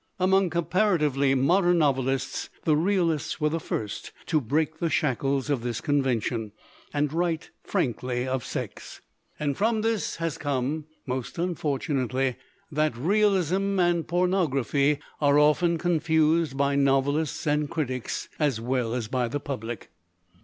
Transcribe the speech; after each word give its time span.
Among 0.19 0.49
comparatively 0.49 1.35
modern 1.35 1.77
novelists 1.77 2.49
the 2.63 2.75
realists 2.75 3.39
were 3.39 3.49
the 3.49 3.59
first 3.59 4.11
to 4.25 4.41
break 4.41 4.79
the 4.79 4.89
shackles 4.89 5.47
of 5.51 5.61
this 5.61 5.79
convention, 5.79 6.53
and 6.91 7.13
write 7.13 7.51
frankly 7.63 8.27
of 8.27 8.43
sex. 8.43 9.01
And 9.39 9.55
from 9.55 9.81
this 9.83 10.15
it 10.15 10.17
has 10.17 10.37
come, 10.39 10.85
most 11.05 11.35
unfortu 11.35 11.89
nately, 11.89 12.37
that 12.71 12.97
realism 12.97 13.79
and 13.79 14.07
pornography 14.07 14.97
are 15.21 15.37
often 15.37 15.77
confused 15.77 16.57
by 16.57 16.75
novelists 16.75 17.45
and 17.45 17.69
critics 17.69 18.27
as 18.39 18.59
well 18.59 18.95
as 18.95 19.07
by 19.07 19.27
the 19.27 19.39
public. 19.39 19.91